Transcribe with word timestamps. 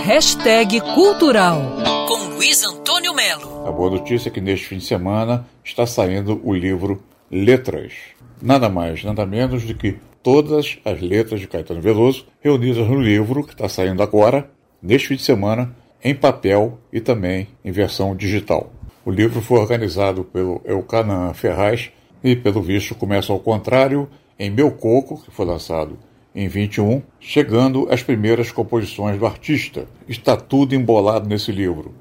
Hashtag 0.00 0.80
Cultural 0.94 1.60
com 2.08 2.34
Luiz 2.34 2.64
Antônio 2.64 3.14
Melo. 3.14 3.68
A 3.68 3.70
boa 3.70 3.90
notícia 3.90 4.28
é 4.28 4.32
que 4.32 4.40
neste 4.40 4.66
fim 4.66 4.78
de 4.78 4.84
semana 4.84 5.46
está 5.62 5.86
saindo 5.86 6.40
o 6.42 6.52
livro 6.52 7.02
Letras. 7.30 7.92
Nada 8.40 8.68
mais, 8.68 9.04
nada 9.04 9.24
menos 9.24 9.64
do 9.64 9.74
que 9.74 9.98
todas 10.22 10.78
as 10.84 11.00
letras 11.00 11.40
de 11.40 11.46
Caetano 11.46 11.80
Veloso 11.80 12.26
reunidas 12.40 12.88
no 12.88 13.00
livro 13.00 13.44
que 13.44 13.52
está 13.52 13.68
saindo 13.68 14.02
agora, 14.02 14.50
neste 14.82 15.08
fim 15.08 15.16
de 15.16 15.22
semana, 15.22 15.76
em 16.02 16.14
papel 16.14 16.80
e 16.92 17.00
também 17.00 17.48
em 17.64 17.70
versão 17.70 18.16
digital. 18.16 18.72
O 19.04 19.10
livro 19.10 19.40
foi 19.40 19.58
organizado 19.58 20.24
pelo 20.24 20.60
Elcanan 20.64 21.32
Ferraz 21.34 21.92
e, 22.24 22.34
pelo 22.34 22.60
visto, 22.60 22.94
começa 22.94 23.32
ao 23.32 23.38
contrário 23.38 24.08
em 24.38 24.50
Meu 24.50 24.72
Coco, 24.72 25.22
que 25.22 25.30
foi 25.30 25.46
lançado 25.46 25.96
em 26.34 26.48
21, 26.48 27.02
chegando 27.20 27.86
às 27.90 28.02
primeiras 28.02 28.50
composições 28.50 29.18
do 29.18 29.26
artista. 29.26 29.86
Está 30.08 30.36
tudo 30.36 30.74
embolado 30.74 31.28
nesse 31.28 31.52
livro. 31.52 31.94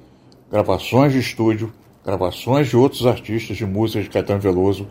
Gravações 0.49 1.13
de 1.13 1.19
estúdio, 1.19 1.71
gravações 2.05 2.69
de 2.69 2.77
outros 2.77 3.05
artistas 3.05 3.57
de 3.57 3.65
música 3.65 4.03
de 4.03 4.09
Caetano 4.09 4.39
Veloso, 4.39 4.87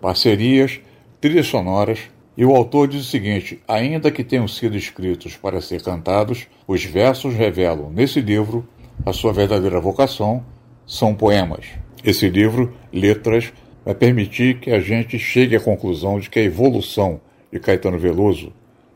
parcerias, 0.00 0.80
trilhas 1.20 1.46
sonoras, 1.46 2.00
e 2.36 2.44
o 2.44 2.54
autor 2.54 2.88
diz 2.88 3.02
o 3.02 3.10
seguinte: 3.10 3.60
ainda 3.68 4.10
que 4.10 4.24
tenham 4.24 4.48
sido 4.48 4.76
escritos 4.76 5.36
para 5.36 5.60
ser 5.60 5.82
cantados, 5.82 6.46
os 6.66 6.84
versos 6.84 7.34
revelam 7.34 7.90
nesse 7.90 8.20
livro 8.20 8.66
a 9.04 9.12
sua 9.12 9.32
verdadeira 9.32 9.80
vocação, 9.80 10.44
são 10.86 11.14
poemas. 11.14 11.66
Esse 12.04 12.28
livro, 12.28 12.74
Letras, 12.92 13.52
vai 13.84 13.94
permitir 13.94 14.60
que 14.60 14.70
a 14.70 14.80
gente 14.80 15.18
chegue 15.18 15.56
à 15.56 15.60
conclusão 15.60 16.18
de 16.18 16.30
que 16.30 16.38
a 16.38 16.42
evolução 16.42 17.20
de 17.52 17.58
Caetano 17.58 17.98
Veloso 17.98 18.52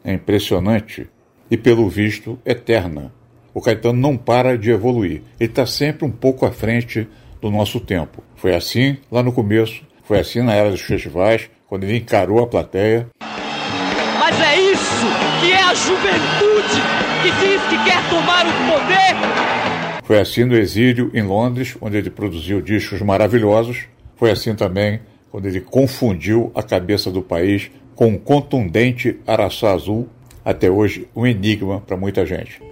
é 0.06 0.12
impressionante 0.12 1.09
e, 1.51 1.56
pelo 1.56 1.88
visto, 1.88 2.38
eterna. 2.47 3.12
O 3.52 3.60
Caetano 3.60 3.98
não 3.98 4.16
para 4.16 4.56
de 4.56 4.70
evoluir, 4.70 5.23
ele 5.41 5.51
está 5.51 5.66
sempre 5.66 6.06
um 6.06 6.10
pouco 6.10 6.47
à 6.47 6.52
frente 6.52 7.09
do 7.41 7.50
nosso 7.50 7.80
tempo. 7.80 8.22
Foi 8.36 8.55
assim 8.55 8.98
lá 9.11 9.22
no 9.22 9.33
começo, 9.33 9.83
foi 10.05 10.20
assim 10.20 10.42
na 10.42 10.55
era 10.55 10.70
dos 10.70 10.80
festivais, 10.80 11.50
quando 11.67 11.84
ele 11.84 11.97
encarou 11.97 12.42
a 12.42 12.47
plateia. 12.47 13.08
Mas 13.20 14.41
é 14.41 14.61
isso 14.61 15.06
que 15.41 15.53
é 15.53 15.62
a 15.62 15.75
juventude 15.75 16.80
que 17.23 17.30
diz 17.41 17.62
que 17.62 17.84
quer 17.84 18.08
tomar 18.08 18.47
o 18.47 18.52
poder. 18.70 20.02
Foi 20.05 20.20
assim 20.20 20.45
no 20.45 20.55
exílio 20.55 21.11
em 21.12 21.23
Londres, 21.23 21.77
onde 21.80 21.97
ele 21.97 22.11
produziu 22.11 22.61
discos 22.61 23.02
maravilhosos. 23.02 23.86
Foi 24.14 24.30
assim 24.30 24.55
também 24.55 25.00
quando 25.37 25.45
ele 25.45 25.61
confundiu 25.61 26.51
a 26.55 26.62
cabeça 26.62 27.11
do 27.11 27.20
país 27.20 27.70
com 27.95 28.06
um 28.06 28.17
contundente 28.17 29.19
araçá 29.27 29.75
azul, 29.75 30.09
até 30.42 30.70
hoje 30.70 31.09
um 31.15 31.27
enigma 31.27 31.79
para 31.79 31.95
muita 31.95 32.25
gente. 32.25 32.62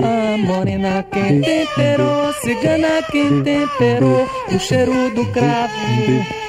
A 0.00 0.36
morena 0.38 1.02
quem 1.02 1.40
temperou, 1.40 2.32
cigana 2.34 3.02
quem 3.10 3.42
temperou, 3.42 4.24
o 4.54 4.58
cheiro 4.60 4.92
do 5.16 5.26
cravo. 5.32 5.74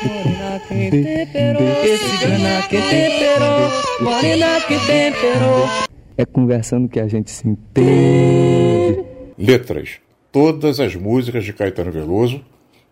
Morena 0.03 0.61
quem 0.67 0.91
temperou, 0.91 1.75
cigana 1.97 2.61
quem 2.69 2.81
temperou, 2.81 3.71
morena 4.01 4.61
quem 4.67 4.77
temperou. 4.77 5.67
É 6.15 6.23
conversando 6.23 6.87
que 6.87 6.99
a 6.99 7.07
gente 7.07 7.31
se 7.31 7.49
entende. 7.49 9.03
Letras. 9.39 9.97
Todas 10.31 10.79
as 10.79 10.95
músicas 10.95 11.43
de 11.43 11.51
Caetano 11.51 11.91
Veloso, 11.91 12.45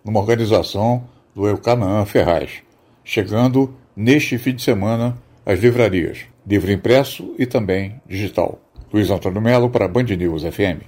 numa 0.03 0.19
organização 0.19 1.13
do 1.35 1.47
Eucanaã 1.47 2.05
Ferraz, 2.05 2.61
chegando 3.03 3.73
neste 3.95 4.37
fim 4.37 4.55
de 4.55 4.61
semana 4.61 5.17
às 5.45 5.59
livrarias, 5.59 6.19
livro 6.45 6.71
impresso 6.71 7.33
e 7.37 7.45
também 7.45 8.01
digital. 8.07 8.59
Luiz 8.91 9.09
Antônio 9.09 9.41
Melo 9.41 9.69
para 9.69 9.87
Band 9.87 10.03
News 10.03 10.43
FM. 10.43 10.83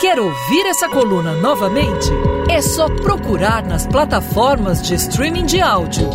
Quer 0.00 0.18
ouvir 0.18 0.66
essa 0.66 0.88
coluna 0.88 1.34
novamente? 1.34 2.08
É 2.48 2.62
só 2.62 2.88
procurar 2.88 3.64
nas 3.64 3.86
plataformas 3.86 4.80
de 4.80 4.94
streaming 4.94 5.44
de 5.44 5.60
áudio. 5.60 6.08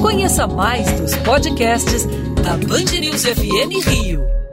Conheça 0.00 0.46
mais 0.46 0.90
dos 0.92 1.14
podcasts 1.16 2.06
da 2.42 2.56
Band 2.56 2.98
News 2.98 3.24
FM 3.24 3.86
Rio. 3.86 4.45